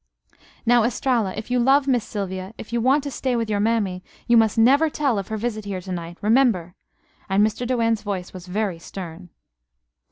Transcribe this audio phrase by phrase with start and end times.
[0.65, 4.03] "Now, Estralla, if you love Miss Sylvia, if you want to stay with your mammy,
[4.27, 6.17] you must never tell of her visit here to night.
[6.21, 6.73] Remember!"
[7.29, 7.67] and Mr.
[7.67, 9.29] Doane's voice was very stern.